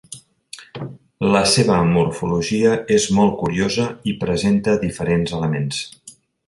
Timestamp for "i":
4.15-4.19